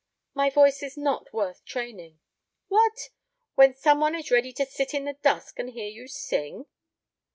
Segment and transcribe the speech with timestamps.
[0.33, 2.17] "My voice is not worth training."
[2.69, 3.09] "What!
[3.53, 6.65] When some one is ready to sit in the dusk and hear you sing?"